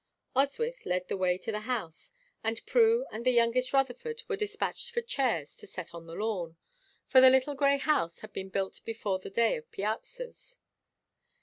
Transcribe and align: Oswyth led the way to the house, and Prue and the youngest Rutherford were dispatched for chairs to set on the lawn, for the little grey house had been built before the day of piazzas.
Oswyth 0.35 0.83
led 0.83 1.07
the 1.09 1.15
way 1.15 1.37
to 1.37 1.51
the 1.51 1.59
house, 1.59 2.11
and 2.43 2.65
Prue 2.65 3.05
and 3.11 3.23
the 3.23 3.29
youngest 3.29 3.71
Rutherford 3.71 4.23
were 4.27 4.35
dispatched 4.35 4.89
for 4.89 4.99
chairs 5.03 5.53
to 5.57 5.67
set 5.67 5.93
on 5.93 6.07
the 6.07 6.15
lawn, 6.15 6.57
for 7.05 7.21
the 7.21 7.29
little 7.29 7.53
grey 7.53 7.77
house 7.77 8.21
had 8.21 8.33
been 8.33 8.49
built 8.49 8.81
before 8.83 9.19
the 9.19 9.29
day 9.29 9.57
of 9.57 9.69
piazzas. 9.71 10.57